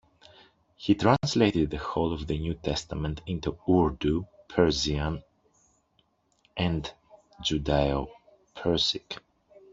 He 0.77 0.95
translated 0.95 1.69
the 1.69 1.77
whole 1.77 2.11
of 2.11 2.25
the 2.25 2.39
New 2.39 2.55
Testament 2.55 3.21
into 3.27 3.55
Urdu, 3.69 4.25
Persian 4.47 5.21
and 6.57 6.91
Judaeo-Persic. 7.43 9.19